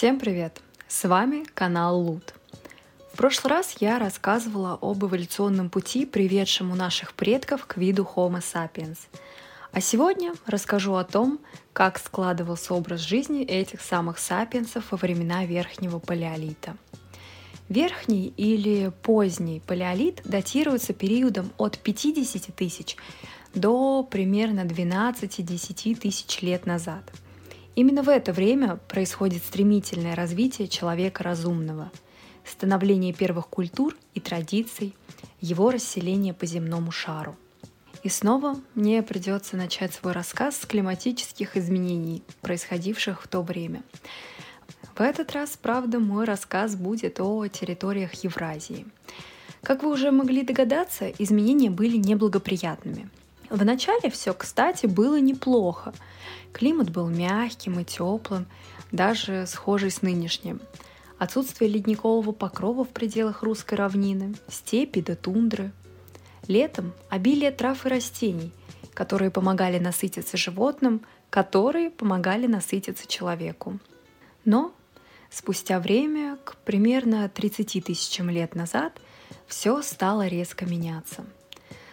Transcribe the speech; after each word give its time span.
Всем 0.00 0.18
привет! 0.18 0.62
С 0.88 1.06
вами 1.06 1.44
канал 1.52 2.00
Лут. 2.00 2.32
В 3.12 3.18
прошлый 3.18 3.50
раз 3.50 3.76
я 3.80 3.98
рассказывала 3.98 4.78
об 4.80 5.04
эволюционном 5.04 5.68
пути, 5.68 6.06
приведшем 6.06 6.72
у 6.72 6.74
наших 6.74 7.12
предков 7.12 7.66
к 7.66 7.76
виду 7.76 8.08
Homo 8.16 8.40
sapiens. 8.40 8.96
А 9.72 9.82
сегодня 9.82 10.32
расскажу 10.46 10.94
о 10.94 11.04
том, 11.04 11.38
как 11.74 11.98
складывался 11.98 12.72
образ 12.72 13.00
жизни 13.00 13.44
этих 13.44 13.82
самых 13.82 14.18
сапиенсов 14.18 14.90
во 14.90 14.96
времена 14.96 15.44
Верхнего 15.44 15.98
Палеолита. 15.98 16.78
Верхний 17.68 18.32
или 18.38 18.92
поздний 19.02 19.60
палеолит 19.60 20.22
датируется 20.24 20.94
периодом 20.94 21.52
от 21.58 21.78
50 21.78 22.54
тысяч 22.56 22.96
до 23.54 24.02
примерно 24.02 24.60
12-10 24.60 25.96
тысяч 25.96 26.40
лет 26.40 26.64
назад– 26.64 27.02
Именно 27.80 28.02
в 28.02 28.10
это 28.10 28.34
время 28.34 28.76
происходит 28.88 29.42
стремительное 29.42 30.14
развитие 30.14 30.68
человека 30.68 31.24
разумного, 31.24 31.90
становление 32.44 33.14
первых 33.14 33.48
культур 33.48 33.96
и 34.12 34.20
традиций, 34.20 34.94
его 35.40 35.70
расселение 35.70 36.34
по 36.34 36.44
земному 36.44 36.90
шару. 36.90 37.36
И 38.02 38.10
снова 38.10 38.60
мне 38.74 39.02
придется 39.02 39.56
начать 39.56 39.94
свой 39.94 40.12
рассказ 40.12 40.58
с 40.58 40.66
климатических 40.66 41.56
изменений, 41.56 42.22
происходивших 42.42 43.22
в 43.22 43.28
то 43.28 43.40
время. 43.40 43.82
В 44.94 45.00
этот 45.00 45.32
раз, 45.32 45.56
правда, 45.56 46.00
мой 46.00 46.26
рассказ 46.26 46.76
будет 46.76 47.18
о 47.18 47.46
территориях 47.46 48.12
Евразии. 48.22 48.86
Как 49.62 49.82
вы 49.82 49.90
уже 49.90 50.10
могли 50.10 50.42
догадаться, 50.42 51.08
изменения 51.08 51.70
были 51.70 51.96
неблагоприятными– 51.96 53.08
Вначале 53.50 54.10
все, 54.10 54.32
кстати, 54.32 54.86
было 54.86 55.18
неплохо. 55.20 55.92
Климат 56.52 56.90
был 56.90 57.08
мягким 57.08 57.80
и 57.80 57.84
теплым, 57.84 58.46
даже 58.92 59.46
схожий 59.46 59.90
с 59.90 60.02
нынешним. 60.02 60.60
Отсутствие 61.18 61.70
ледникового 61.70 62.32
покрова 62.32 62.84
в 62.84 62.88
пределах 62.88 63.42
русской 63.42 63.74
равнины, 63.74 64.34
степи 64.48 65.00
до 65.00 65.16
тундры. 65.16 65.72
Летом 66.48 66.92
обилие 67.08 67.50
трав 67.50 67.86
и 67.86 67.88
растений, 67.88 68.52
которые 68.94 69.30
помогали 69.30 69.78
насытиться 69.78 70.36
животным, 70.36 71.02
которые 71.28 71.90
помогали 71.90 72.46
насытиться 72.46 73.06
человеку. 73.06 73.78
Но 74.44 74.72
спустя 75.30 75.78
время, 75.78 76.38
к 76.44 76.56
примерно 76.64 77.28
30 77.28 77.84
тысячам 77.84 78.30
лет 78.30 78.54
назад, 78.54 79.00
все 79.46 79.82
стало 79.82 80.26
резко 80.26 80.66
меняться– 80.66 81.24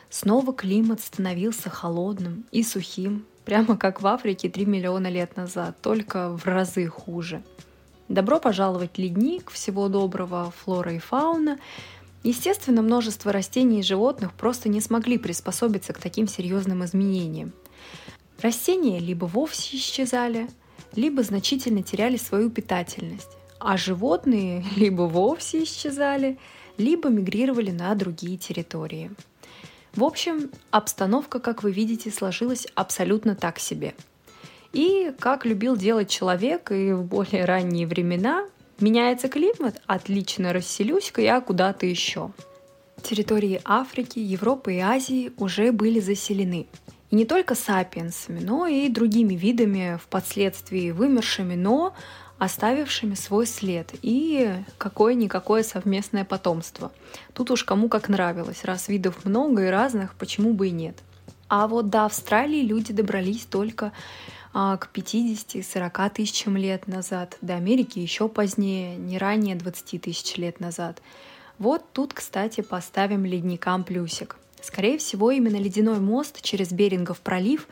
Снова 0.09 0.53
климат 0.53 1.01
становился 1.01 1.69
холодным 1.69 2.45
и 2.51 2.63
сухим, 2.63 3.25
прямо 3.47 3.77
как 3.77 4.01
в 4.01 4.07
Африке 4.07 4.49
3 4.49 4.65
миллиона 4.65 5.07
лет 5.07 5.37
назад, 5.37 5.77
только 5.81 6.35
в 6.35 6.45
разы 6.45 6.85
хуже. 6.87 7.41
Добро 8.09 8.41
пожаловать 8.41 8.97
ледник, 8.97 9.51
всего 9.51 9.87
доброго 9.87 10.51
флора 10.51 10.91
и 10.91 10.99
фауна. 10.99 11.57
Естественно, 12.23 12.81
множество 12.81 13.31
растений 13.31 13.79
и 13.79 13.83
животных 13.83 14.33
просто 14.33 14.67
не 14.67 14.81
смогли 14.81 15.17
приспособиться 15.17 15.93
к 15.93 15.99
таким 15.99 16.27
серьезным 16.27 16.83
изменениям. 16.83 17.53
Растения 18.41 18.99
либо 18.99 19.23
вовсе 19.23 19.77
исчезали, 19.77 20.49
либо 20.93 21.23
значительно 21.23 21.83
теряли 21.83 22.17
свою 22.17 22.49
питательность, 22.49 23.31
а 23.59 23.77
животные 23.77 24.65
либо 24.75 25.03
вовсе 25.03 25.63
исчезали, 25.63 26.37
либо 26.77 27.07
мигрировали 27.07 27.71
на 27.71 27.95
другие 27.95 28.37
территории. 28.37 29.09
В 29.97 30.03
общем, 30.03 30.51
обстановка, 30.69 31.39
как 31.39 31.63
вы 31.63 31.71
видите, 31.71 32.11
сложилась 32.11 32.67
абсолютно 32.75 33.35
так 33.35 33.57
себе. 33.57 33.95
И, 34.71 35.11
как 35.17 35.43
любил 35.43 35.75
делать 35.75 36.07
человек 36.07 36.71
и 36.71 36.93
в 36.93 37.01
более 37.01 37.45
ранние 37.45 37.87
времена, 37.87 38.45
меняется 38.79 39.27
климат, 39.27 39.81
отлично 39.87 40.53
расселюсь-ка 40.53 41.21
я 41.21 41.41
куда-то 41.41 41.87
еще. 41.87 42.29
Территории 43.01 43.59
Африки, 43.65 44.19
Европы 44.19 44.75
и 44.75 44.79
Азии 44.79 45.31
уже 45.37 45.71
были 45.71 45.99
заселены. 45.99 46.67
И 47.09 47.15
не 47.15 47.25
только 47.25 47.55
сапиенсами, 47.55 48.39
но 48.39 48.67
и 48.67 48.89
другими 48.89 49.33
видами, 49.33 49.99
впоследствии 49.99 50.91
вымершими, 50.91 51.55
но 51.55 51.95
оставившими 52.37 53.15
свой 53.15 53.47
след 53.47 53.93
и 54.01 54.53
какое-никакое 54.77 55.63
совместное 55.63 56.23
потомство. 56.23 56.91
Тут 57.33 57.51
уж 57.51 57.63
кому 57.63 57.89
как 57.89 58.09
нравилось, 58.09 58.63
раз 58.63 58.87
видов 58.87 59.25
много 59.25 59.67
и 59.67 59.69
разных, 59.69 60.13
почему 60.15 60.53
бы 60.53 60.67
и 60.67 60.71
нет. 60.71 60.97
А 61.49 61.67
вот 61.67 61.89
до 61.89 62.05
Австралии 62.05 62.61
люди 62.61 62.93
добрались 62.93 63.45
только 63.45 63.91
а, 64.53 64.77
к 64.77 64.89
50-40 64.93 66.11
тысячам 66.13 66.57
лет 66.57 66.87
назад, 66.87 67.37
до 67.41 67.55
Америки 67.55 67.99
еще 67.99 68.27
позднее, 68.27 68.97
не 68.97 69.17
ранее 69.17 69.55
20 69.55 70.01
тысяч 70.01 70.35
лет 70.37 70.59
назад. 70.59 71.01
Вот 71.57 71.83
тут, 71.93 72.13
кстати, 72.13 72.61
поставим 72.61 73.25
ледникам 73.25 73.83
плюсик. 73.83 74.37
Скорее 74.61 74.97
всего, 74.97 75.31
именно 75.31 75.55
ледяной 75.55 75.99
мост 75.99 76.41
через 76.41 76.71
Берингов 76.71 77.19
пролив 77.21 77.67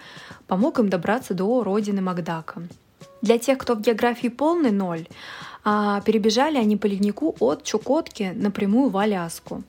помог 0.47 0.79
им 0.79 0.89
добраться 0.89 1.33
до 1.33 1.63
родины 1.63 2.01
Макдака. 2.01 2.63
Для 3.21 3.37
тех, 3.39 3.57
кто 3.57 3.75
в 3.75 3.81
географии 3.81 4.27
полный 4.27 4.71
ноль, 4.71 5.07
а, 5.63 6.01
перебежали 6.01 6.57
они 6.57 6.77
по 6.77 6.85
леднику 6.85 7.35
от 7.39 7.63
Чукотки 7.63 8.33
напрямую 8.35 8.89
в 8.89 8.97
Аляску. 8.97 9.63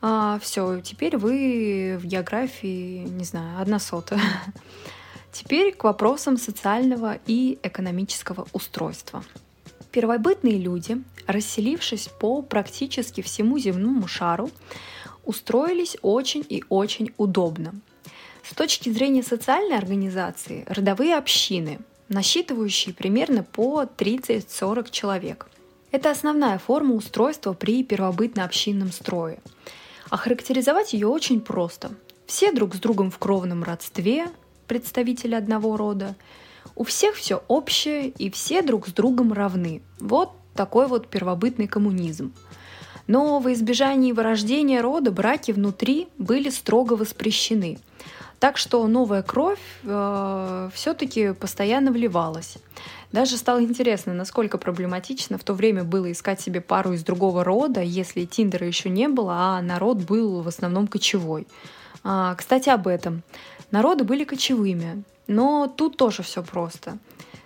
А, 0.00 0.38
все, 0.40 0.80
теперь 0.80 1.16
вы 1.16 1.98
в 2.00 2.06
географии, 2.06 3.04
не 3.08 3.24
знаю, 3.24 3.60
одна 3.60 3.80
сотая. 3.80 4.20
Теперь 5.32 5.74
к 5.74 5.84
вопросам 5.84 6.36
социального 6.36 7.18
и 7.26 7.58
экономического 7.62 8.46
устройства. 8.52 9.22
Первобытные 9.92 10.58
люди, 10.58 11.02
расселившись 11.26 12.08
по 12.08 12.42
практически 12.42 13.20
всему 13.20 13.58
земному 13.58 14.08
шару, 14.08 14.50
устроились 15.24 15.96
очень 16.02 16.44
и 16.48 16.64
очень 16.68 17.12
удобно. 17.16 17.74
С 18.42 18.54
точки 18.54 18.88
зрения 18.88 19.22
социальной 19.22 19.76
организации, 19.76 20.64
родовые 20.68 21.16
общины– 21.16 21.80
насчитывающие 22.10 22.94
примерно 22.94 23.42
по 23.42 23.84
30-40 23.84 24.90
человек. 24.90 25.48
Это 25.92 26.10
основная 26.10 26.58
форма 26.58 26.94
устройства 26.94 27.54
при 27.54 27.82
первобытно-общинном 27.82 28.92
строе. 28.92 29.38
Охарактеризовать 30.10 30.92
ее 30.92 31.06
очень 31.06 31.40
просто. 31.40 31.92
Все 32.26 32.52
друг 32.52 32.74
с 32.74 32.78
другом 32.78 33.10
в 33.10 33.18
кровном 33.18 33.64
родстве, 33.64 34.28
представители 34.66 35.34
одного 35.34 35.76
рода, 35.76 36.16
у 36.76 36.84
всех 36.84 37.14
все 37.14 37.42
общее 37.48 38.08
и 38.08 38.30
все 38.30 38.62
друг 38.62 38.88
с 38.88 38.92
другом 38.92 39.32
равны. 39.32 39.80
Вот 39.98 40.32
такой 40.54 40.86
вот 40.86 41.08
первобытный 41.08 41.68
коммунизм. 41.68 42.32
Но 43.06 43.38
во 43.38 43.52
избежании 43.52 44.12
вырождения 44.12 44.82
рода 44.82 45.10
браки 45.10 45.52
внутри 45.52 46.08
были 46.18 46.50
строго 46.50 46.94
воспрещены– 46.94 47.78
так 48.40 48.56
что 48.56 48.86
новая 48.88 49.22
кровь 49.22 49.60
э, 49.84 50.70
все-таки 50.74 51.34
постоянно 51.34 51.92
вливалась. 51.92 52.56
Даже 53.12 53.36
стало 53.36 53.62
интересно, 53.62 54.14
насколько 54.14 54.56
проблематично 54.56 55.36
в 55.36 55.44
то 55.44 55.52
время 55.52 55.84
было 55.84 56.10
искать 56.10 56.40
себе 56.40 56.62
пару 56.62 56.94
из 56.94 57.04
другого 57.04 57.44
рода, 57.44 57.82
если 57.82 58.24
Тиндера 58.24 58.66
еще 58.66 58.88
не 58.88 59.08
было, 59.08 59.34
а 59.36 59.62
народ 59.62 59.98
был 59.98 60.40
в 60.40 60.48
основном 60.48 60.86
кочевой. 60.86 61.46
А, 62.02 62.34
кстати, 62.34 62.70
об 62.70 62.88
этом. 62.88 63.22
Народы 63.70 64.04
были 64.04 64.24
кочевыми, 64.24 65.04
но 65.26 65.66
тут 65.68 65.98
тоже 65.98 66.22
все 66.22 66.42
просто. 66.42 66.98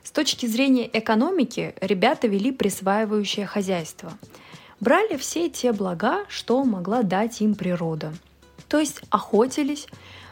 С 0.04 0.12
точки 0.12 0.46
зрения 0.46 0.88
экономики 0.92 1.74
ребята 1.80 2.28
вели 2.28 2.52
присваивающее 2.52 3.46
хозяйство. 3.46 4.12
Брали 4.78 5.16
все 5.16 5.48
те 5.48 5.72
блага, 5.72 6.24
что 6.28 6.62
могла 6.62 7.02
дать 7.02 7.40
им 7.40 7.56
природа. 7.56 8.14
То 8.68 8.78
есть 8.78 9.00
охотились, 9.10 9.88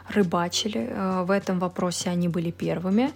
рыбачили, 0.09 0.89
э, 0.89 1.23
в 1.23 1.31
этом 1.31 1.59
вопросе 1.59 2.11
они 2.11 2.29
были 2.29 2.51
первыми, 2.51 3.13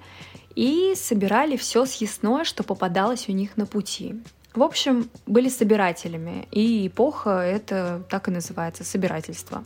и 0.54 0.94
собирали 0.96 1.56
все 1.56 1.84
съестное, 1.84 2.44
что 2.44 2.62
попадалось 2.62 3.28
у 3.28 3.32
них 3.32 3.56
на 3.56 3.66
пути. 3.66 4.20
В 4.54 4.62
общем, 4.62 5.10
были 5.26 5.50
собирателями, 5.50 6.48
и 6.50 6.86
эпоха 6.86 7.40
это 7.40 8.02
так 8.08 8.28
и 8.28 8.30
называется, 8.30 8.84
собирательство. 8.84 9.64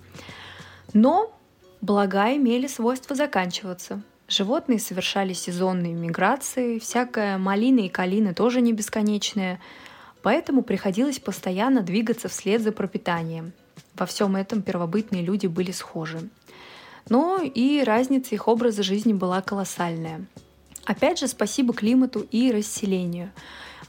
Но 0.93 1.33
блага 1.81 2.35
имели 2.35 2.67
свойство 2.67 3.15
заканчиваться. 3.15 4.03
Животные 4.27 4.81
совершали 4.81 5.33
сезонные 5.33 5.95
миграции, 5.95 6.81
всякая 6.81 7.39
малина 7.39 7.81
и 7.81 7.89
калина 7.89 8.35
тоже 8.35 8.61
не 8.61 8.73
бесконечная, 8.73 9.61
поэтому 10.23 10.63
приходилось 10.63 11.21
постоянно 11.21 11.83
двигаться 11.83 12.29
вслед 12.29 12.61
за 12.61 12.73
пропитанием. 12.73 13.53
Во 13.95 14.07
всем 14.07 14.35
этом 14.35 14.63
первобытные 14.63 15.23
люди 15.23 15.47
были 15.47 15.71
схожи 15.71 16.29
но 17.11 17.43
и 17.43 17.83
разница 17.83 18.35
их 18.35 18.49
образа 18.49 18.83
жизни 18.83 19.13
была 19.13 19.43
колоссальная. 19.43 20.25
Опять 20.87 21.19
же, 21.19 21.29
спасибо 21.29 21.75
климату 21.75 22.27
и 22.31 22.51
расселению. 22.51 23.33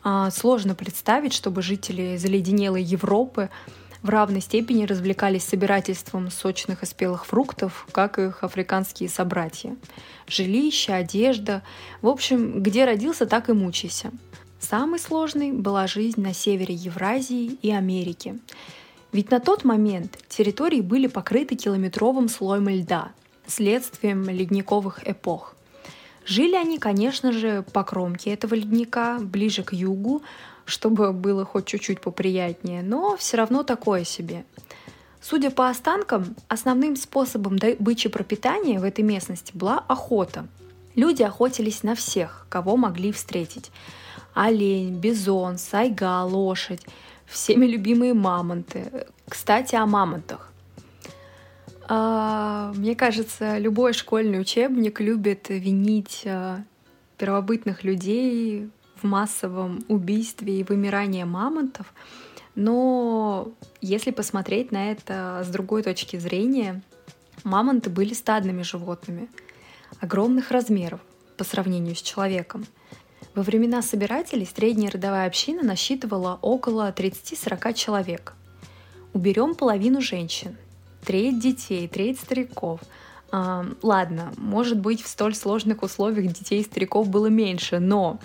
А, 0.03 0.29
сложно 0.31 0.75
представить, 0.75 1.31
чтобы 1.31 1.61
жители 1.61 2.17
заледенелой 2.17 2.83
Европы 2.83 3.49
в 4.01 4.09
равной 4.09 4.41
степени 4.41 4.85
развлекались 4.85 5.43
собирательством 5.43 6.31
сочных 6.31 6.81
и 6.81 6.87
спелых 6.87 7.25
фруктов, 7.25 7.87
как 7.91 8.17
их 8.17 8.43
африканские 8.43 9.09
собратья. 9.09 9.75
Жилище, 10.27 10.93
одежда, 10.93 11.61
в 12.01 12.07
общем, 12.07 12.63
где 12.63 12.85
родился, 12.85 13.27
так 13.27 13.49
и 13.49 13.53
мучайся. 13.53 14.11
Самой 14.59 14.99
сложной 14.99 15.51
была 15.51 15.87
жизнь 15.87 16.21
на 16.21 16.33
севере 16.33 16.73
Евразии 16.73 17.57
и 17.61 17.71
Америки. 17.71 18.39
Ведь 19.11 19.29
на 19.31 19.39
тот 19.39 19.63
момент 19.63 20.17
территории 20.29 20.81
были 20.81 21.07
покрыты 21.07 21.55
километровым 21.55 22.29
слоем 22.29 22.69
льда, 22.69 23.11
следствием 23.45 24.29
ледниковых 24.29 25.07
эпох. 25.07 25.55
Жили 26.25 26.55
они, 26.55 26.77
конечно 26.77 27.31
же, 27.31 27.63
по 27.73 27.83
кромке 27.83 28.31
этого 28.31 28.53
ледника, 28.53 29.17
ближе 29.19 29.63
к 29.63 29.73
югу, 29.73 30.21
чтобы 30.65 31.11
было 31.11 31.43
хоть 31.43 31.65
чуть-чуть 31.65 31.99
поприятнее, 31.99 32.83
но 32.83 33.17
все 33.17 33.37
равно 33.37 33.63
такое 33.63 34.05
себе. 34.05 34.45
Судя 35.21 35.51
по 35.51 35.69
останкам, 35.69 36.35
основным 36.47 36.95
способом 36.95 37.59
добычи 37.59 38.09
пропитания 38.09 38.79
в 38.79 38.83
этой 38.83 39.03
местности 39.03 39.51
была 39.53 39.83
охота. 39.87 40.47
Люди 40.95 41.23
охотились 41.23 41.83
на 41.83 41.95
всех, 41.95 42.45
кого 42.49 42.77
могли 42.77 43.11
встретить. 43.11 43.71
Олень, 44.33 44.95
бизон, 44.95 45.57
сайга, 45.57 46.23
лошадь, 46.23 46.81
всеми 47.31 47.65
любимые 47.65 48.13
мамонты. 48.13 49.07
Кстати, 49.27 49.75
о 49.75 49.85
мамонтах. 49.85 50.51
А, 51.87 52.71
мне 52.75 52.95
кажется, 52.95 53.57
любой 53.57 53.93
школьный 53.93 54.39
учебник 54.39 54.99
любит 54.99 55.47
винить 55.49 56.23
а, 56.25 56.63
первобытных 57.17 57.83
людей 57.83 58.69
в 59.01 59.05
массовом 59.05 59.83
убийстве 59.87 60.59
и 60.59 60.63
вымирании 60.63 61.23
мамонтов. 61.23 61.93
Но 62.55 63.51
если 63.79 64.11
посмотреть 64.11 64.71
на 64.71 64.91
это 64.91 65.43
с 65.45 65.47
другой 65.49 65.83
точки 65.83 66.17
зрения, 66.17 66.81
мамонты 67.43 67.89
были 67.89 68.13
стадными 68.13 68.61
животными 68.61 69.29
огромных 69.99 70.51
размеров 70.51 70.99
по 71.37 71.43
сравнению 71.43 71.95
с 71.95 72.01
человеком. 72.01 72.65
Во 73.33 73.43
времена 73.43 73.81
собирателей 73.81 74.45
средняя 74.45 74.91
родовая 74.91 75.25
община 75.25 75.63
насчитывала 75.63 76.37
около 76.41 76.91
30-40 76.91 77.73
человек. 77.73 78.33
Уберем 79.13 79.55
половину 79.55 80.01
женщин– 80.01 80.57
треть 81.05 81.39
детей, 81.39 81.87
треть 81.87 82.19
стариков. 82.19 82.81
А, 83.31 83.65
ладно, 83.81 84.33
может 84.35 84.79
быть, 84.79 85.01
в 85.01 85.07
столь 85.07 85.33
сложных 85.33 85.81
условиях 85.81 86.33
детей 86.33 86.59
и 86.59 86.63
стариков 86.63 87.07
было 87.07 87.27
меньше, 87.27 87.79
но 87.79 88.19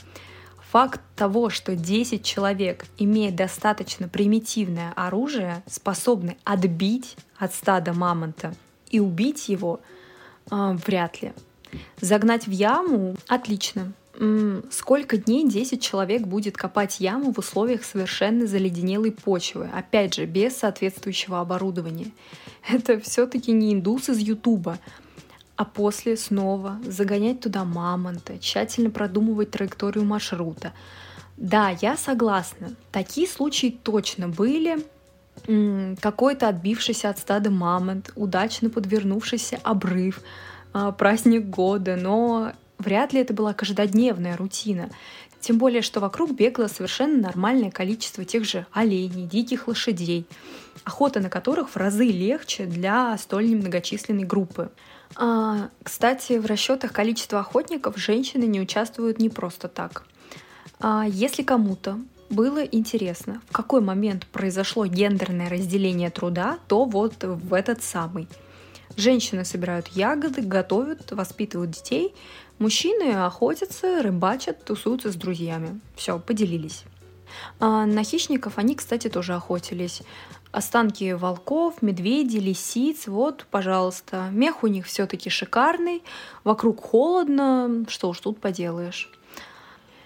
факт 0.70 1.00
того, 1.14 1.50
что 1.50 1.76
10 1.76 2.24
человек, 2.24 2.86
имея 2.98 3.30
достаточно 3.30 4.08
примитивное 4.08 4.92
оружие, 4.96 5.62
способны 5.66 6.36
отбить 6.42 7.16
от 7.38 7.54
стада 7.54 7.92
мамонта 7.92 8.54
и 8.90 8.98
убить 8.98 9.48
его, 9.48 9.80
а, 10.50 10.72
вряд 10.72 11.22
ли. 11.22 11.32
Загнать 12.00 12.46
в 12.46 12.50
яму— 12.50 13.16
отлично. 13.28 13.92
Сколько 14.70 15.18
дней 15.18 15.46
10 15.46 15.82
человек 15.82 16.22
будет 16.22 16.56
копать 16.56 17.00
яму 17.00 17.32
в 17.32 17.38
условиях 17.38 17.84
совершенно 17.84 18.46
заледенелой 18.46 19.12
почвы, 19.12 19.68
опять 19.74 20.14
же, 20.14 20.24
без 20.24 20.56
соответствующего 20.56 21.40
оборудования. 21.40 22.12
Это 22.68 22.98
все-таки 23.00 23.52
не 23.52 23.74
индус 23.74 24.08
из 24.08 24.18
Ютуба. 24.18 24.78
А 25.56 25.64
после 25.64 26.16
снова 26.16 26.78
загонять 26.86 27.40
туда 27.40 27.64
мамонта, 27.64 28.38
тщательно 28.38 28.90
продумывать 28.90 29.50
траекторию 29.50 30.04
маршрута. 30.04 30.72
Да, 31.36 31.70
я 31.80 31.96
согласна, 31.96 32.70
такие 32.92 33.26
случаи 33.26 33.78
точно 33.82 34.28
были. 34.28 34.78
Какой-то 36.00 36.48
отбившийся 36.48 37.10
от 37.10 37.18
стада 37.18 37.50
мамонт, 37.50 38.12
удачно 38.16 38.70
подвернувшийся 38.70 39.58
обрыв, 39.62 40.22
а, 40.72 40.92
праздник 40.92 41.44
года, 41.46 41.96
но 41.96 42.52
Вряд 42.78 43.12
ли 43.12 43.20
это 43.20 43.32
была 43.32 43.54
каждодневная 43.54 44.36
рутина. 44.36 44.90
Тем 45.40 45.58
более, 45.58 45.82
что 45.82 46.00
вокруг 46.00 46.32
бегло 46.32 46.66
совершенно 46.66 47.18
нормальное 47.18 47.70
количество 47.70 48.24
тех 48.24 48.44
же 48.44 48.66
оленей, 48.72 49.26
диких 49.26 49.68
лошадей, 49.68 50.26
охота 50.84 51.20
на 51.20 51.30
которых 51.30 51.70
в 51.70 51.76
разы 51.76 52.06
легче 52.06 52.66
для 52.66 53.16
столь 53.18 53.50
немногочисленной 53.50 54.24
группы. 54.24 54.70
А, 55.14 55.68
кстати, 55.82 56.34
в 56.38 56.46
расчетах 56.46 56.92
количества 56.92 57.40
охотников 57.40 57.96
женщины 57.96 58.44
не 58.44 58.60
участвуют 58.60 59.18
не 59.18 59.28
просто 59.28 59.68
так. 59.68 60.04
А, 60.80 61.04
если 61.08 61.42
кому-то 61.42 61.98
было 62.28 62.64
интересно, 62.64 63.40
в 63.48 63.52
какой 63.52 63.80
момент 63.80 64.26
произошло 64.26 64.86
гендерное 64.86 65.48
разделение 65.48 66.10
труда, 66.10 66.58
то 66.66 66.84
вот 66.84 67.22
в 67.22 67.54
этот 67.54 67.82
самый. 67.82 68.28
Женщины 68.96 69.44
собирают 69.44 69.88
ягоды, 69.88 70.42
готовят, 70.42 71.12
воспитывают 71.12 71.70
детей, 71.70 72.14
Мужчины 72.58 73.12
охотятся, 73.12 74.02
рыбачат, 74.02 74.64
тусуются 74.64 75.12
с 75.12 75.14
друзьями. 75.14 75.80
Все, 75.94 76.18
поделились. 76.18 76.84
А 77.60 77.84
на 77.84 78.02
хищников 78.02 78.56
они, 78.56 78.74
кстати, 78.74 79.08
тоже 79.08 79.34
охотились. 79.34 80.02
Останки 80.52 81.12
волков, 81.12 81.82
медведей, 81.82 82.40
лисиц, 82.40 83.08
вот, 83.08 83.46
пожалуйста. 83.50 84.28
Мех 84.32 84.62
у 84.62 84.68
них 84.68 84.86
все-таки 84.86 85.28
шикарный, 85.28 86.02
вокруг 86.44 86.82
холодно, 86.82 87.84
что 87.88 88.08
уж 88.08 88.20
тут 88.20 88.40
поделаешь. 88.40 89.10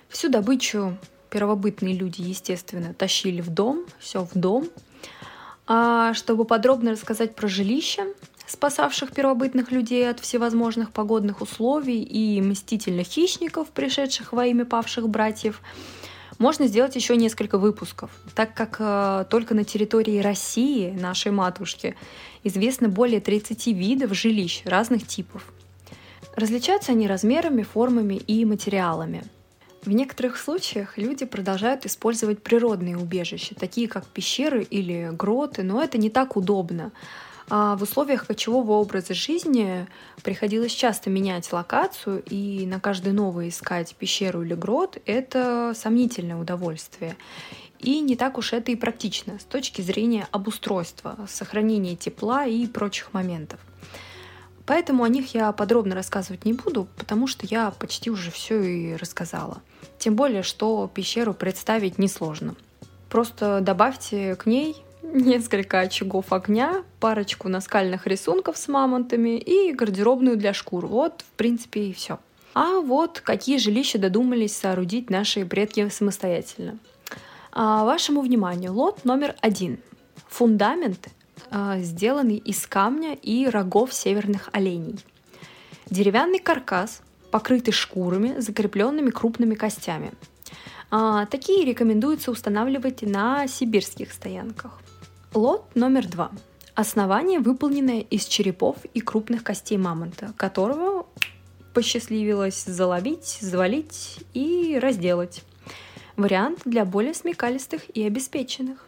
Всю 0.09 0.29
добычу 0.29 0.97
первобытные 1.31 1.95
люди, 1.95 2.21
естественно, 2.23 2.95
тащили 2.95 3.41
в 3.41 3.51
дом, 3.51 3.85
все 4.01 4.25
в 4.25 4.33
дом. 4.35 4.69
А 5.69 6.15
чтобы 6.15 6.45
подробно 6.45 6.91
рассказать 6.91 7.37
про 7.37 7.47
жилище, 7.47 8.13
спасавших 8.51 9.13
первобытных 9.13 9.71
людей 9.71 10.09
от 10.11 10.21
всевозможных 10.21 10.93
погодных 10.93 11.41
условий 11.41 12.03
и 12.03 12.41
мстительных 12.41 13.07
хищников, 13.07 13.69
пришедших 13.69 14.33
во 14.33 14.47
имя 14.47 14.65
павших 14.65 15.09
братьев, 15.09 15.63
можно 16.39 16.67
сделать 16.67 16.97
еще 16.97 17.17
несколько 17.17 17.59
выпусков, 17.59 18.11
так 18.35 18.55
как 18.55 18.77
э, 18.79 19.27
только 19.29 19.55
на 19.55 19.63
территории 19.63 20.21
России, 20.21 20.91
нашей 20.91 21.33
матушки, 21.33 21.97
известно 22.43 22.89
более 22.89 23.21
30 23.21 23.67
видов 23.69 24.15
жилищ 24.15 24.63
разных 24.65 25.07
типов. 25.07 25.45
Различаются 26.35 26.93
они 26.93 27.07
размерами, 27.07 27.63
формами 27.63 28.15
и 28.15 28.45
материалами. 28.45 29.23
В 29.85 29.93
некоторых 29.93 30.39
случаях 30.39 30.99
люди 30.99 31.25
продолжают 31.25 31.87
использовать 31.87 32.43
природные 32.43 32.97
убежища, 32.97 33.55
такие 33.55 33.87
как 33.87 34.07
пещеры 34.07 34.63
или 34.63 35.11
гроты, 35.13 35.63
но 35.63 35.83
это 35.83 35.99
не 35.99 36.11
так 36.11 36.37
удобно. 36.37 36.93
А 37.53 37.75
в 37.75 37.83
условиях 37.83 38.29
кочевого 38.29 38.73
образа 38.75 39.13
жизни 39.13 39.89
приходилось 40.23 40.71
часто 40.71 41.11
менять 41.11 41.53
локацию, 41.53 42.23
и 42.23 42.65
на 42.65 42.79
каждый 42.79 43.13
новый 43.13 43.49
искать 43.49 43.97
пещеру 43.97 44.43
или 44.43 44.55
грот— 44.55 44.99
это 45.05 45.73
сомнительное 45.75 46.37
удовольствие. 46.37 47.17
И 47.81 47.99
не 48.01 48.15
так 48.15 48.39
уж 48.39 48.53
это 48.53 48.71
и 48.71 48.77
практично 48.77 49.41
с 49.41 49.45
точки 49.45 49.83
зрения 49.83 50.29
обустройства, 50.31 51.17
сохранения 51.29 51.97
тепла 51.97 52.47
и 52.47 52.69
прочих 52.69 53.13
моментов. 53.13 53.59
Поэтому 54.65 55.03
о 55.03 55.09
них 55.09 55.35
я 55.35 55.51
подробно 55.51 55.97
рассказывать 55.97 56.45
не 56.45 56.53
буду, 56.53 56.87
потому 56.97 57.27
что 57.27 57.47
я 57.47 57.73
почти 57.73 58.11
уже 58.11 58.31
все 58.31 58.63
и 58.63 58.95
рассказала. 58.95 59.61
Тем 59.99 60.15
более, 60.15 60.45
что 60.45 60.89
пещеру 60.95 61.35
представить 61.35 61.99
несложно. 61.99 62.55
Просто 63.09 63.61
добавьте 63.61 64.37
к 64.37 64.47
ней 64.47 64.85
несколько 65.03 65.81
очагов 65.81 66.33
огня, 66.33 66.85
парочку 66.99 67.49
наскальных 67.49 68.07
рисунков 68.07 68.57
с 68.57 68.69
мамонтами 68.69 69.39
и 69.39 69.73
гардеробную 69.73 70.37
для 70.37 70.53
шкур. 70.53 70.87
Вот, 70.87 71.23
в 71.23 71.37
принципе, 71.37 71.87
и 71.89 71.93
все. 71.93 72.19
А 72.55 72.81
вот 72.81 73.21
какие 73.21 73.59
жилища 73.59 73.99
додумались 73.99 74.57
соорудить 74.57 75.11
наши 75.11 75.45
предки 75.45 75.89
самостоятельно. 75.89 76.79
А 77.53 77.85
вашему 77.85 78.21
вниманию 78.21 78.73
лот 78.73 79.05
номер 79.05 79.35
один. 79.41 79.79
Фундамент, 80.29 81.09
а, 81.51 81.79
сделанный 81.79 82.37
из 82.37 82.67
камня 82.67 83.15
и 83.15 83.47
рогов 83.47 83.93
северных 83.93 84.49
оленей. 84.53 84.99
Деревянный 85.87 86.39
каркас, 86.39 87.03
покрытый 87.31 87.73
шкурами, 87.73 88.39
закрепленными 88.39 89.11
крупными 89.11 89.55
костями. 89.55 90.13
А, 90.91 91.27
такие 91.27 91.65
рекомендуется 91.65 92.31
устанавливать 92.31 93.03
на 93.03 93.47
сибирских 93.47 94.13
стоянках. 94.13 94.81
Лот 95.33 95.77
номер 95.77 96.09
два. 96.09 96.33
Основание, 96.75 97.39
выполненное 97.39 98.01
из 98.01 98.25
черепов 98.25 98.79
и 98.95 99.01
крупных 99.01 99.45
костей 99.45 99.79
мамонта, 99.79 100.33
которого 100.37 101.07
посчастливилось 101.73 102.65
заловить, 102.65 103.39
завалить 103.41 104.19
и 104.35 104.77
разделать. 104.83 105.45
Вариант 106.17 106.63
для 106.65 106.85
более 106.85 107.15
смекалистых 107.15 107.97
и 107.97 108.03
обеспеченных. 108.03 108.85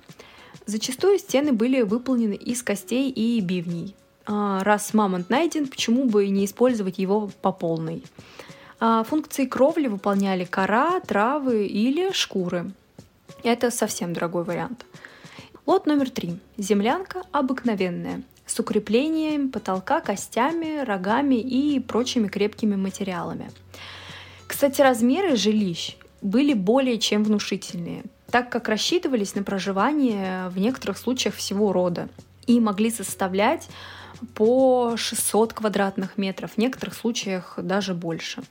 Зачастую 0.66 1.20
стены 1.20 1.52
были 1.52 1.82
выполнены 1.82 2.34
из 2.34 2.64
костей 2.64 3.08
и 3.08 3.40
бивней. 3.40 3.94
А 4.26 4.64
раз 4.64 4.94
мамонт 4.94 5.30
найден, 5.30 5.68
почему 5.68 6.06
бы 6.06 6.26
и 6.26 6.30
не 6.30 6.44
использовать 6.46 6.98
его 6.98 7.30
по 7.40 7.52
полной? 7.52 8.02
А 8.80 9.04
функции 9.04 9.46
кровли 9.46 9.86
выполняли 9.86 10.44
кора, 10.44 10.98
травы 10.98 11.66
или 11.66 12.10
шкуры. 12.10 12.72
Это 13.44 13.70
совсем 13.70 14.12
дорогой 14.12 14.42
вариант. 14.42 14.84
Лот 15.64 15.86
номер 15.86 16.10
три. 16.10 16.38
Землянка 16.58 17.22
обыкновенная, 17.30 18.22
с 18.46 18.58
укреплением 18.58 19.48
потолка 19.48 20.00
костями, 20.00 20.84
рогами 20.84 21.36
и 21.36 21.78
прочими 21.78 22.26
крепкими 22.26 22.74
материалами. 22.74 23.48
Кстати, 24.48 24.80
размеры 24.82 25.36
жилищ 25.36 25.96
были 26.20 26.52
более 26.52 26.98
чем 26.98 27.22
внушительные, 27.22 28.02
так 28.28 28.50
как 28.50 28.68
рассчитывались 28.68 29.36
на 29.36 29.44
проживание 29.44 30.48
в 30.48 30.58
некоторых 30.58 30.98
случаях 30.98 31.36
всего 31.36 31.72
рода 31.72 32.08
и 32.48 32.58
могли 32.58 32.90
составлять 32.90 33.68
по 34.34 34.96
600 34.96 35.52
квадратных 35.52 36.18
метров, 36.18 36.54
в 36.54 36.58
некоторых 36.58 36.94
случаях 36.94 37.54
даже 37.62 37.94
больше. 37.94 38.42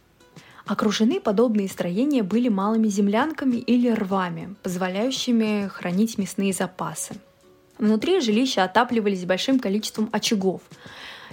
Окружены 0.65 1.19
подобные 1.19 1.67
строения 1.67 2.23
были 2.23 2.49
малыми 2.49 2.87
землянками 2.87 3.57
или 3.57 3.89
рвами, 3.89 4.55
позволяющими 4.63 5.67
хранить 5.67 6.17
мясные 6.17 6.53
запасы. 6.53 7.15
Внутри 7.77 8.21
жилища 8.21 8.63
отапливались 8.63 9.25
большим 9.25 9.59
количеством 9.59 10.09
очагов, 10.11 10.61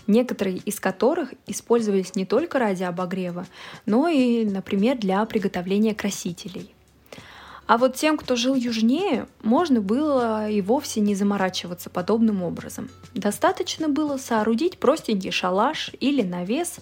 некоторые 0.06 0.56
из 0.56 0.80
которых 0.80 1.34
использовались 1.46 2.14
не 2.14 2.24
только 2.24 2.58
ради 2.58 2.84
обогрева, 2.84 3.46
но 3.84 4.08
и, 4.08 4.44
например, 4.46 4.96
для 4.96 5.24
приготовления 5.26 5.94
красителей. 5.94 6.74
А 7.66 7.76
вот 7.76 7.96
тем, 7.96 8.16
кто 8.16 8.34
жил 8.34 8.54
южнее, 8.54 9.28
можно 9.42 9.82
было 9.82 10.50
и 10.50 10.62
вовсе 10.62 11.00
не 11.00 11.14
заморачиваться 11.14 11.90
подобным 11.90 12.42
образом. 12.42 12.88
Достаточно 13.12 13.90
было 13.90 14.16
соорудить 14.16 14.78
простенький 14.78 15.30
шалаш 15.30 15.90
или 16.00 16.22
навес, 16.22 16.78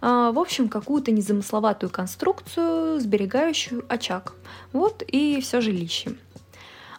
в 0.00 0.38
общем, 0.38 0.68
какую-то 0.68 1.10
незамысловатую 1.10 1.90
конструкцию, 1.90 3.00
сберегающую 3.00 3.84
очаг. 3.88 4.34
Вот 4.72 5.02
и 5.06 5.40
все 5.40 5.60
жилище. 5.60 6.16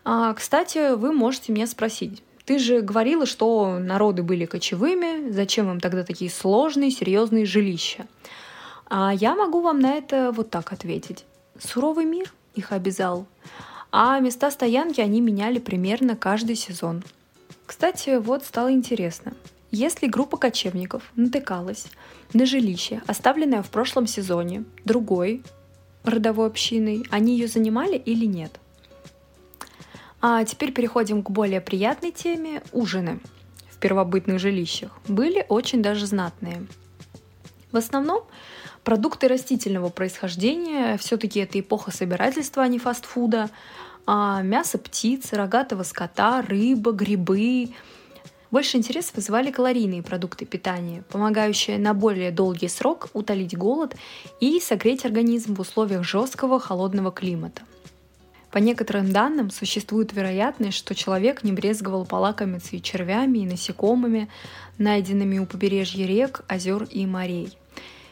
А, 0.03 0.33
кстати, 0.33 0.95
вы 0.95 1.11
можете 1.11 1.51
меня 1.51 1.67
спросить, 1.67 2.23
ты 2.45 2.59
же 2.59 2.79
говорила, 2.79 3.25
что 3.25 3.77
народы 3.77 4.23
были 4.23 4.45
кочевыми, 4.45 5.31
зачем 5.31 5.69
им 5.69 5.81
тогда 5.81 6.03
такие 6.05 6.31
сложные, 6.31 6.91
серьезные 6.91 7.45
жилища? 7.45 8.07
А 8.89 9.13
я 9.13 9.35
могу 9.35 9.59
вам 9.59 9.81
на 9.81 9.95
это 9.95 10.31
вот 10.33 10.49
так 10.49 10.71
ответить. 10.71 11.25
Суровый 11.59 12.05
мир 12.05 12.31
их 12.55 12.71
обязал. 12.71 13.25
А 13.91 14.17
места 14.19 14.49
стоянки 14.49 15.01
они 15.01 15.19
меняли 15.19 15.59
примерно 15.59 16.15
каждый 16.15 16.55
сезон. 16.55 17.03
Кстати, 17.65 18.17
вот 18.17 18.45
стало 18.45 18.71
интересно. 18.71 19.33
Если 19.71 20.07
группа 20.07 20.37
кочевников 20.37 21.03
натыкалась 21.15 21.87
на 22.33 22.45
жилище, 22.45 23.01
оставленное 23.07 23.61
в 23.61 23.69
прошлом 23.69 24.07
сезоне, 24.07 24.63
другой 24.85 25.43
родовой 26.03 26.47
общиной, 26.47 27.05
они 27.09 27.37
ее 27.37 27.47
занимали 27.47 27.97
или 27.97 28.25
нет? 28.25 28.59
А 30.21 30.43
теперь 30.45 30.71
переходим 30.71 31.21
к 31.21 31.29
более 31.29 31.61
приятной 31.61 32.11
теме– 32.11 32.63
ужины 32.71 33.19
в 33.69 33.77
первобытных 33.77 34.39
жилищах. 34.39 34.91
Были 35.07 35.45
очень 35.49 35.81
даже 35.81 36.05
знатные. 36.05 36.65
В 37.71 37.77
основном 37.77 38.23
Продукты 38.87 39.27
растительного 39.27 39.89
происхождения, 39.89 40.97
все-таки 40.97 41.41
это 41.41 41.59
эпоха 41.59 41.91
собирательства, 41.91 42.63
а 42.63 42.69
не 42.69 42.79
фастфуда. 42.79 43.49
А 44.05 44.41
мясо 44.41 44.77
птиц, 44.77 45.33
рогатого 45.33 45.83
скота, 45.83 46.41
рыба, 46.41 46.93
грибы. 46.93 47.73
Больше 48.49 48.77
интерес 48.77 49.11
вызывали 49.13 49.51
калорийные 49.51 50.01
продукты 50.01 50.45
питания, 50.45 51.03
помогающие 51.09 51.77
на 51.77 51.93
более 51.93 52.31
долгий 52.31 52.69
срок 52.69 53.09
утолить 53.13 53.57
голод 53.57 53.95
и 54.39 54.59
согреть 54.59 55.05
организм 55.05 55.55
в 55.55 55.59
условиях 55.59 56.03
жесткого 56.03 56.59
холодного 56.59 57.11
климата. 57.11 57.61
По 58.51 58.59
некоторым 58.59 59.11
данным, 59.11 59.51
существует 59.51 60.13
вероятность, 60.13 60.77
что 60.77 60.95
человек 60.95 61.43
не 61.43 61.51
брезговал 61.51 62.05
полакомиться 62.05 62.75
и 62.77 62.81
червями, 62.81 63.39
и 63.39 63.45
насекомыми, 63.45 64.29
найденными 64.77 65.39
у 65.39 65.45
побережья 65.45 66.07
рек, 66.07 66.43
озер 66.47 66.83
и 66.83 67.05
морей– 67.05 67.57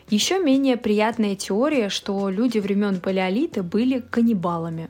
еще 0.09 0.37
менее 0.37 0.77
приятная 0.77 1.35
теория, 1.35 1.89
что 1.89 2.29
люди 2.29 2.59
времен 2.59 2.99
палеолита 2.99 3.63
были 3.63 4.01
каннибалами 4.01 4.87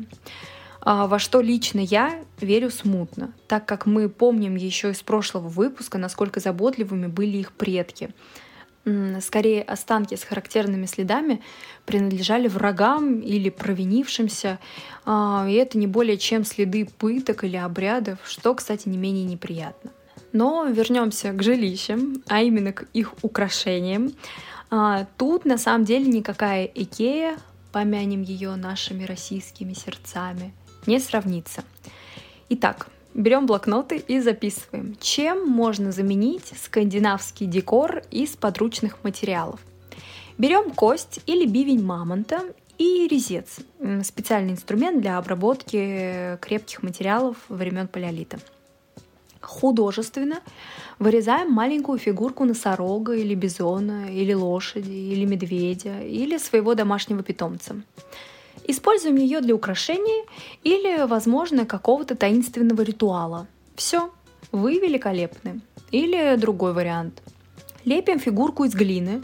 во 0.86 1.18
что 1.20 1.42
лично 1.42 1.80
я 1.80 2.24
верю 2.40 2.70
смутно, 2.70 3.34
так 3.48 3.66
как 3.66 3.88
мы 3.88 4.08
помним 4.08 4.56
еще 4.56 4.92
из 4.92 5.02
прошлого 5.02 5.48
выпуска, 5.48 5.98
насколько 5.98 6.40
заботливыми 6.40 7.08
были 7.08 7.38
их 7.38 7.52
предки. 7.52 8.12
Скорее, 9.20 9.64
останки 9.64 10.14
с 10.14 10.24
характерными 10.24 10.86
следами 10.86 11.42
принадлежали 11.88 12.48
врагам 12.48 13.20
или 13.20 13.50
провинившимся, 13.50 14.60
а, 15.06 15.48
и 15.50 15.54
это 15.54 15.80
не 15.80 15.88
более 15.88 16.20
чем 16.20 16.46
следы 16.46 16.86
пыток 16.86 17.44
или 17.44 17.58
обрядов, 17.58 18.20
что, 18.26 18.54
кстати, 18.54 18.88
не 18.88 19.00
менее 19.00 19.24
неприятно. 19.24 19.90
Но 20.34 20.66
вернемся 20.66 21.32
к 21.32 21.42
жилищам, 21.42 22.22
а 22.28 22.44
именно 22.44 22.74
к 22.74 22.86
их 22.94 23.16
украшениям. 23.24 24.12
А, 24.70 25.08
тут 25.18 25.46
на 25.46 25.58
самом 25.58 25.84
деле 25.86 26.06
никакая 26.06 26.66
Икея, 26.66 27.40
помянем 27.72 28.22
ее 28.22 28.56
нашими 28.56 29.04
российскими 29.04 29.74
сердцами, 29.74 30.54
не 30.88 31.00
сравнится. 31.00 31.64
Итак, 32.50 32.88
берем 33.14 33.46
блокноты 33.46 33.98
и 33.98 34.20
записываем, 34.20 34.96
чем 35.00 35.48
можно 35.48 35.92
заменить 35.92 36.54
скандинавский 36.62 37.46
декор 37.46 38.04
из 38.12 38.36
подручных 38.36 39.04
материалов. 39.04 39.60
Берем 40.38 40.72
кость 40.72 41.22
или 41.26 41.46
бивень 41.46 41.84
мамонта 41.84 42.42
и 42.78 43.08
резец, 43.08 43.60
специальный 44.04 44.52
инструмент 44.52 45.02
для 45.02 45.18
обработки 45.18 46.38
крепких 46.42 46.84
материалов 46.84 47.38
времен 47.48 47.88
палеолита– 47.88 48.40
художественно 49.46 50.42
вырезаем 51.00 51.52
маленькую 51.52 52.00
фигурку 52.00 52.46
носорога 52.46 53.14
или 53.14 53.36
бизона, 53.36 54.12
или 54.12 54.34
лошади, 54.34 54.92
или 54.92 55.26
медведя, 55.26 56.02
или 56.02 56.38
своего 56.38 56.74
домашнего 56.74 57.24
питомца. 57.24 57.76
Используем 58.68 59.16
ее 59.16 59.42
для 59.42 59.56
украшения 59.56 60.26
или, 60.64 61.06
возможно, 61.06 61.66
какого-то 61.66 62.16
таинственного 62.16 62.82
ритуала. 62.82 63.48
Все, 63.76 64.12
вы 64.52 64.80
великолепны. 64.80 65.62
Или 65.92 66.36
другой 66.38 66.74
вариант. 66.74 67.22
Лепим 67.84 68.20
фигурку 68.20 68.64
из 68.64 68.74
глины, 68.74 69.22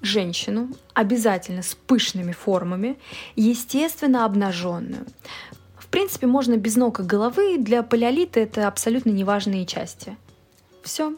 женщину, 0.00 0.68
обязательно 0.94 1.62
с 1.62 1.74
пышными 1.74 2.32
формами, 2.32 2.96
естественно 3.36 4.24
обнаженную 4.24 5.06
принципе, 5.90 6.26
можно 6.26 6.56
без 6.56 6.76
ног 6.76 7.00
и 7.00 7.02
головы, 7.02 7.58
для 7.58 7.82
палеолита 7.82 8.40
это 8.40 8.68
абсолютно 8.68 9.10
неважные 9.10 9.66
части. 9.66 10.16
Все. 10.82 11.14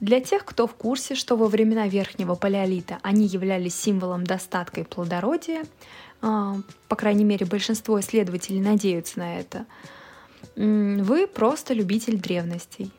Для 0.00 0.20
тех, 0.20 0.44
кто 0.44 0.66
в 0.66 0.74
курсе, 0.74 1.14
что 1.14 1.36
во 1.36 1.46
времена 1.46 1.86
Верхнего 1.86 2.34
Палеолита 2.34 2.98
они 3.02 3.26
являлись 3.26 3.74
символом 3.74 4.24
достатка 4.24 4.80
и 4.80 4.84
плодородия, 4.84 5.64
по 6.20 6.96
крайней 6.96 7.24
мере, 7.24 7.46
большинство 7.46 7.98
исследователей 8.00 8.60
надеются 8.60 9.18
на 9.18 9.38
это, 9.38 9.66
вы 10.56 11.26
просто 11.26 11.74
любитель 11.74 12.18
древностей. 12.18 12.90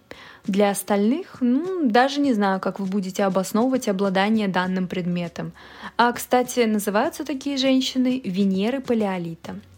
Для 0.46 0.72
остальных, 0.72 1.38
ну, 1.42 1.90
даже 1.90 2.22
не 2.22 2.34
знаю, 2.34 2.60
как 2.60 2.80
вы 2.80 2.86
будете 2.86 3.24
обосновывать 3.24 3.88
обладание 3.88 4.48
данным 4.48 4.88
предметом. 4.88 5.52
А, 5.98 6.12
кстати, 6.14 6.62
называются 6.62 7.26
такие 7.26 7.58
женщины 7.58 8.22
Венеры 8.24 8.80
Палеолита– 8.80 9.60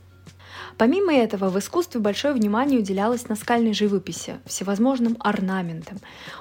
Помимо 0.81 1.13
этого, 1.13 1.51
в 1.51 1.59
искусстве 1.59 2.01
большое 2.01 2.33
внимание 2.33 2.79
уделялось 2.79 3.29
наскальной 3.29 3.71
живописи, 3.71 4.39
всевозможным 4.47 5.15
орнаментам, 5.19 6.00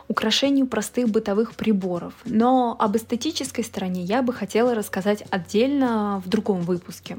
украшению 0.09 0.67
простых 0.67 1.11
бытовых 1.11 1.55
приборов. 1.55 2.15
Но 2.25 2.75
об 2.79 2.97
эстетической 2.97 3.63
стороне 3.63 4.03
я 4.03 4.23
бы 4.23 4.33
хотела 4.33 4.75
рассказать 4.75 5.25
отдельно 5.29 6.23
в 6.25 6.29
другом 6.31 6.63
выпуске. 6.63 7.19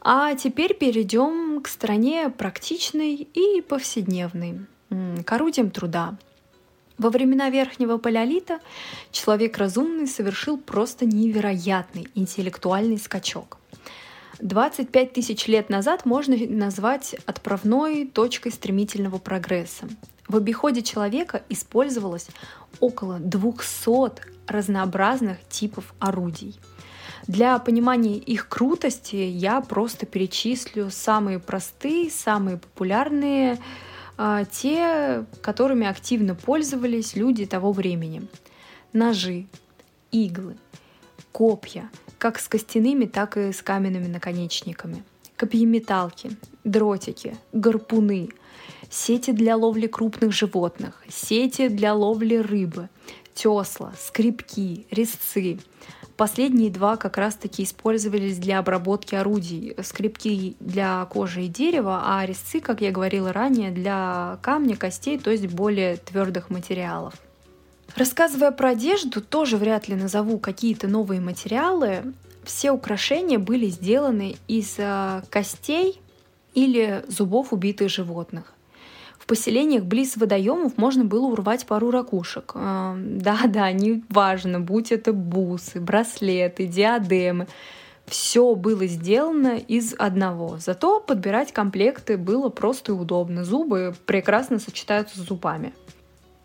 А 0.00 0.34
теперь 0.34 0.74
перейдем 0.74 1.62
к 1.62 1.68
стороне 1.68 2.28
практичной 2.28 3.14
и 3.14 3.60
повседневной, 3.60 4.66
к 5.24 5.32
орудиям 5.32 5.70
труда. 5.70 6.16
Во 6.98 7.10
времена 7.10 7.50
Верхнего 7.50 7.98
Палеолита 7.98 8.58
человек 9.12 9.56
разумный 9.58 10.08
совершил 10.08 10.58
просто 10.58 11.06
невероятный 11.06 12.08
интеллектуальный 12.16 12.98
скачок. 12.98 13.58
25 14.38 15.12
тысяч 15.12 15.46
лет 15.46 15.68
назад 15.68 16.06
можно 16.06 16.36
назвать 16.48 17.16
отправной 17.26 18.06
точкой 18.06 18.52
стремительного 18.52 19.18
прогресса. 19.18 19.88
В 20.28 20.36
обиходе 20.36 20.82
человека 20.82 21.42
использовалось 21.48 22.28
около 22.78 23.18
200 23.18 24.22
разнообразных 24.46 25.38
типов 25.48 25.92
орудий. 25.98 26.58
Для 27.26 27.58
понимания 27.58 28.16
их 28.16 28.48
крутости 28.48 29.16
я 29.16 29.60
просто 29.60 30.06
перечислю 30.06 30.90
самые 30.90 31.38
простые, 31.38 32.10
самые 32.10 32.56
популярные, 32.58 33.58
а, 34.16 34.44
те, 34.44 35.24
которыми 35.42 35.86
активно 35.86 36.34
пользовались 36.34 37.16
люди 37.16 37.46
того 37.46 37.72
времени. 37.72 38.22
Ножи, 38.92 39.46
иглы, 40.10 40.56
копья, 41.32 41.90
как 42.18 42.38
с 42.38 42.48
костяными, 42.48 43.06
так 43.06 43.36
и 43.36 43.52
с 43.52 43.62
каменными 43.62 44.06
наконечниками. 44.06 45.02
Копьеметалки, 45.36 46.30
дротики, 46.64 47.36
гарпуны, 47.52 48.28
сети 48.90 49.30
для 49.32 49.56
ловли 49.56 49.86
крупных 49.86 50.32
животных, 50.32 51.02
сети 51.08 51.68
для 51.68 51.94
ловли 51.94 52.36
рыбы, 52.36 52.88
тесла, 53.34 53.92
скрипки, 53.98 54.86
резцы. 54.90 55.58
Последние 56.16 56.70
два 56.70 56.98
как 56.98 57.16
раз-таки 57.16 57.62
использовались 57.62 58.36
для 58.36 58.58
обработки 58.58 59.14
орудий. 59.14 59.74
Скрипки 59.82 60.54
для 60.60 61.06
кожи 61.06 61.44
и 61.44 61.48
дерева, 61.48 62.02
а 62.04 62.26
резцы, 62.26 62.60
как 62.60 62.82
я 62.82 62.90
говорила 62.90 63.32
ранее, 63.32 63.70
для 63.70 64.38
камня, 64.42 64.76
костей, 64.76 65.18
то 65.18 65.30
есть 65.30 65.46
более 65.46 65.96
твердых 65.96 66.50
материалов. 66.50 67.14
Рассказывая 67.96 68.50
про 68.50 68.70
одежду, 68.70 69.20
тоже 69.20 69.56
вряд 69.56 69.88
ли 69.88 69.94
назову 69.94 70.38
какие-то 70.38 70.88
новые 70.88 71.20
материалы. 71.20 72.14
Все 72.44 72.70
украшения 72.70 73.38
были 73.38 73.66
сделаны 73.66 74.36
из 74.48 74.76
э, 74.78 75.22
костей 75.30 76.00
или 76.54 77.04
зубов 77.08 77.52
убитых 77.52 77.90
животных. 77.90 78.54
В 79.18 79.26
поселениях 79.26 79.84
близ 79.84 80.16
водоемов 80.16 80.76
можно 80.76 81.04
было 81.04 81.26
урвать 81.26 81.66
пару 81.66 81.90
ракушек. 81.90 82.52
Э, 82.54 82.94
да-да, 82.96 83.70
не 83.72 84.02
важно, 84.08 84.60
будь 84.60 84.92
это 84.92 85.12
бусы, 85.12 85.80
браслеты, 85.80 86.66
диадемы. 86.66 87.46
Все 88.06 88.56
было 88.56 88.86
сделано 88.86 89.56
из 89.56 89.94
одного. 89.96 90.58
Зато 90.58 90.98
подбирать 90.98 91.52
комплекты 91.52 92.16
было 92.16 92.48
просто 92.48 92.90
и 92.90 92.94
удобно. 92.94 93.44
Зубы 93.44 93.94
прекрасно 94.04 94.58
сочетаются 94.58 95.20
с 95.20 95.22
зубами. 95.22 95.72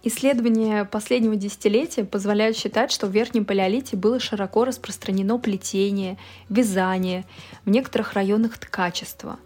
Исследования 0.08 0.86
последнего 0.86 1.36
десятилетия 1.36 2.06
позволяют 2.06 2.56
считать, 2.56 2.92
что 2.92 3.08
в 3.08 3.10
Верхнем 3.10 3.44
Палеолите 3.44 3.98
было 3.98 4.20
широко 4.20 4.64
распространено 4.64 5.40
плетение, 5.40 6.20
вязание, 6.48 7.26
в 7.66 7.72
некоторых 7.72 8.14
районах 8.14 8.60
ткачество. 8.60 9.40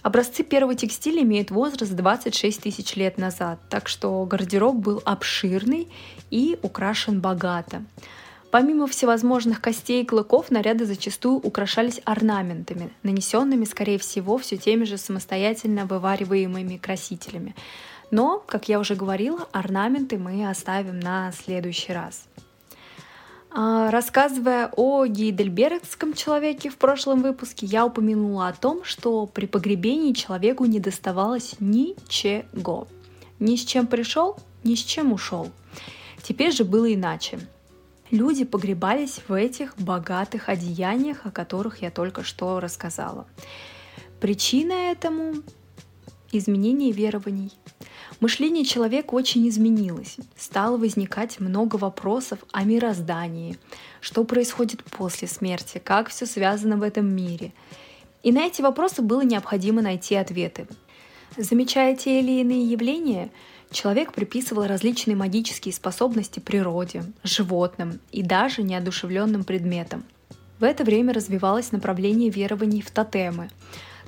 Образцы 0.00 0.42
первого 0.42 0.74
текстиля 0.74 1.22
имеют 1.22 1.50
возраст 1.50 1.92
26 1.92 2.62
тысяч 2.62 2.96
лет 2.96 3.18
назад, 3.18 3.58
так 3.68 3.88
что 3.88 4.24
гардероб 4.24 4.76
был 4.76 5.02
обширный 5.04 5.86
и 6.30 6.58
украшен 6.62 7.20
богато. 7.20 7.84
Помимо 8.50 8.86
всевозможных 8.86 9.60
костей 9.60 10.02
и 10.02 10.06
клыков, 10.06 10.50
наряды 10.50 10.86
зачастую 10.86 11.36
украшались 11.36 12.00
орнаментами, 12.06 12.90
нанесенными, 13.02 13.66
скорее 13.66 13.98
всего, 13.98 14.38
все 14.38 14.56
теми 14.56 14.84
же 14.84 14.96
самостоятельно 14.96 15.84
вывариваемыми 15.84 16.78
красителями. 16.78 17.54
Но, 18.10 18.42
как 18.46 18.68
я 18.68 18.80
уже 18.80 18.96
говорила, 18.96 19.48
орнаменты 19.52 20.18
мы 20.18 20.48
оставим 20.48 20.98
на 20.98 21.32
следующий 21.32 21.92
раз. 21.92 22.24
А, 23.52 23.90
рассказывая 23.90 24.70
о 24.76 25.06
гейдельбергском 25.06 26.14
человеке 26.14 26.70
в 26.70 26.76
прошлом 26.76 27.22
выпуске, 27.22 27.66
я 27.66 27.84
упомянула 27.86 28.48
о 28.48 28.52
том, 28.52 28.84
что 28.84 29.26
при 29.26 29.46
погребении 29.46 30.12
человеку 30.12 30.64
не 30.64 30.80
доставалось 30.80 31.56
ничего. 31.60 32.88
Ни 33.38 33.56
с 33.56 33.64
чем 33.64 33.86
пришел, 33.86 34.36
ни 34.64 34.74
с 34.74 34.80
чем 34.80 35.12
ушел. 35.12 35.50
Теперь 36.22 36.52
же 36.52 36.64
было 36.64 36.92
иначе. 36.92 37.40
Люди 38.10 38.44
погребались 38.44 39.20
в 39.26 39.32
этих 39.32 39.76
богатых 39.78 40.48
одеяниях, 40.48 41.26
о 41.26 41.30
которых 41.30 41.80
я 41.82 41.90
только 41.90 42.24
что 42.24 42.58
рассказала. 42.58 43.26
Причина 44.20 44.72
этому– 44.72 45.34
изменение 46.32 46.90
верований– 46.90 47.52
Мышление 48.20 48.66
человека 48.66 49.14
очень 49.14 49.48
изменилось. 49.48 50.16
Стало 50.36 50.76
возникать 50.76 51.40
много 51.40 51.76
вопросов 51.76 52.40
о 52.52 52.64
мироздании, 52.64 53.56
что 54.02 54.24
происходит 54.24 54.84
после 54.84 55.26
смерти, 55.26 55.80
как 55.82 56.10
все 56.10 56.26
связано 56.26 56.76
в 56.76 56.82
этом 56.82 57.06
мире. 57.06 57.54
И 58.22 58.30
на 58.30 58.40
эти 58.40 58.60
вопросы 58.60 59.00
было 59.00 59.22
необходимо 59.22 59.80
найти 59.80 60.16
ответы. 60.16 60.66
Замечая 61.38 61.96
те 61.96 62.20
или 62.20 62.42
иные 62.42 62.66
явления, 62.66 63.30
человек 63.70 64.12
приписывал 64.12 64.66
различные 64.66 65.16
магические 65.16 65.72
способности 65.72 66.40
природе, 66.40 67.04
животным 67.22 68.00
и 68.12 68.22
даже 68.22 68.62
неодушевленным 68.62 69.44
предметам. 69.44 70.04
В 70.58 70.64
это 70.64 70.84
время 70.84 71.14
развивалось 71.14 71.72
направление 71.72 72.28
верований 72.28 72.82
в 72.82 72.90
тотемы, 72.90 73.48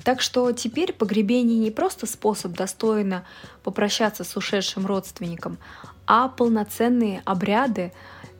так 0.03 0.21
что 0.21 0.51
теперь 0.51 0.91
погребение 0.93 1.57
не 1.57 1.71
просто 1.71 2.05
способ 2.05 2.51
достойно 2.53 3.25
попрощаться 3.63 4.23
с 4.23 4.35
ушедшим 4.35 4.85
родственником, 4.85 5.57
а 6.05 6.27
полноценные 6.27 7.21
обряды, 7.25 7.93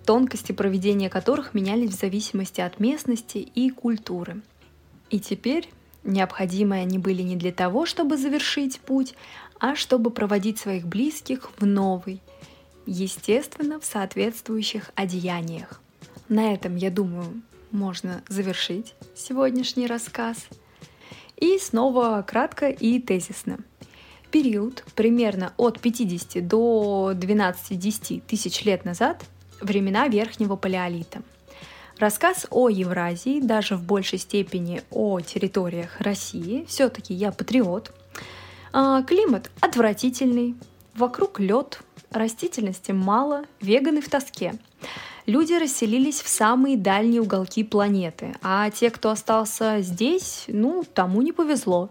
тонкости 0.06 0.52
проведения 0.52 1.10
которых 1.10 1.54
менялись 1.54 1.92
в 1.92 2.00
зависимости 2.00 2.60
от 2.60 2.80
местности 2.80 3.38
и 3.38 3.70
культуры. 3.70 4.42
И 5.10 5.20
теперь 5.20 5.70
необходимые 6.04 6.82
они 6.82 7.00
были 7.00 7.22
не 7.22 7.38
для 7.38 7.54
того, 7.54 7.86
чтобы 7.86 8.18
завершить 8.18 8.82
путь, 8.82 9.16
а 9.60 9.76
чтобы 9.76 10.12
проводить 10.12 10.60
своих 10.60 10.86
близких 10.86 11.50
в 11.58 11.66
новый, 11.66 12.22
естественно, 12.86 13.80
в 13.80 13.86
соответствующих 13.86 14.92
одеяниях. 14.96 15.80
На 16.28 16.54
этом, 16.54 16.76
я 16.76 16.92
думаю, 16.92 17.42
можно 17.72 18.22
завершить 18.28 18.94
сегодняшний 19.16 19.88
рассказ– 19.88 20.38
и 21.44 21.60
снова 21.60 22.24
кратко 22.26 22.70
и 22.70 23.00
тезисно. 23.00 23.58
Период 24.32 24.86
примерно 24.96 25.54
от 25.58 25.82
50 25.82 26.48
до 26.48 27.12
12-10 27.14 28.22
тысяч 28.26 28.64
лет 28.64 28.86
назад– 28.86 29.26
времена 29.62 30.08
Верхнего 30.08 30.56
Палеолита. 30.56 31.22
Рассказ 32.00 32.48
о 32.50 32.70
Евразии, 32.70 33.42
даже 33.42 33.76
в 33.76 33.84
большей 33.84 34.20
степени 34.20 34.84
о 34.90 35.20
территориях 35.20 36.00
России, 36.00 36.66
все-таки 36.70 37.14
я 37.14 37.34
патриот. 37.34 37.92
А, 38.72 39.04
климат 39.04 39.52
отвратительный, 39.60 40.56
вокруг 40.96 41.42
лед, 41.42 41.82
растительности 42.10 42.94
мало, 42.94 43.44
веганы 43.60 44.00
в 44.00 44.10
тоске 44.10 44.56
люди 45.26 45.54
расселились 45.54 46.22
в 46.22 46.28
самые 46.28 46.78
дальние 46.78 47.22
уголки 47.22 47.64
планеты, 47.64 48.36
а 48.42 48.70
те, 48.70 48.90
кто 48.90 49.10
остался 49.10 49.82
здесь, 49.82 50.46
ну, 50.48 50.84
тому 50.94 51.22
не 51.22 51.32
повезло. 51.32 51.90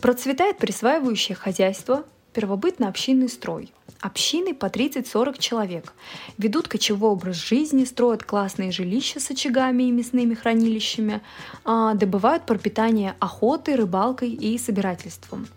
Процветает 0.00 0.58
присваивающее 0.58 1.36
хозяйство, 1.36 2.04
первобытно-общинный 2.32 3.28
строй. 3.28 3.72
Общины 4.00 4.54
по 4.54 4.66
30-40 4.66 5.38
человек. 5.38 5.92
Ведут 6.38 6.68
кочевой 6.68 7.10
образ 7.10 7.36
жизни, 7.36 7.84
строят 7.84 8.24
классные 8.24 8.72
жилища 8.72 9.20
с 9.20 9.30
очагами 9.30 9.82
и 9.84 9.90
мясными 9.90 10.34
хранилищами, 10.34 11.20
а, 11.64 11.92
добывают 11.94 12.46
пропитание 12.46 13.14
охотой, 13.18 13.74
рыбалкой 13.74 14.30
и 14.30 14.56
собирательством. 14.56 15.48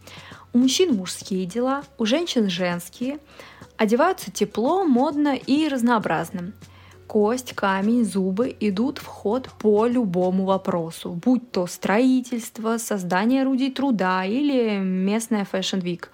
У 0.51 0.57
мужчин 0.57 0.93
мужские 0.93 1.45
дела, 1.45 1.83
у 1.97 2.05
женщин 2.05 2.49
женские. 2.49 3.19
Одеваются 3.77 4.29
тепло, 4.29 4.83
модно 4.83 5.35
и 5.35 5.67
разнообразно 5.69 6.51
кость, 7.07 7.53
камень, 7.53 8.05
зубы 8.05 8.55
идут 8.59 8.97
в 8.97 9.05
ход 9.05 9.49
по 9.59 9.85
любому 9.85 10.45
вопросу, 10.45 11.11
будь 11.11 11.51
то 11.51 11.67
строительство, 11.67 12.77
создание 12.77 13.41
орудий 13.43 13.71
труда 13.71 14.25
или 14.25 14.77
местная 14.79 15.45
Week. 15.51 16.05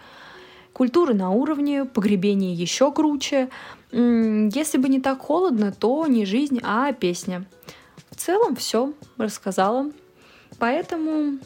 Культура 0.74 1.14
на 1.14 1.32
уровне, 1.32 1.86
погребение 1.86 2.54
еще 2.54 2.92
круче. 2.92 3.50
Если 3.92 4.78
бы 4.78 4.88
не 4.88 5.02
так 5.02 5.20
холодно, 5.20 5.72
то 5.72 6.06
не 6.08 6.26
жизнь, 6.26 6.60
а 6.64 6.94
песня. 6.94 7.46
В 8.12 8.16
целом 8.16 8.56
все 8.56 8.94
рассказала. 9.18 9.92
Поэтому 10.58 11.40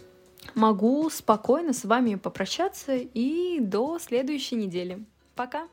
могу 0.55 1.09
спокойно 1.09 1.73
с 1.73 1.83
вами 1.83 2.15
попрощаться 2.15 2.95
и 2.95 3.59
до 3.59 3.99
следующей 3.99 4.55
недели. 4.55 5.03
Пока! 5.35 5.67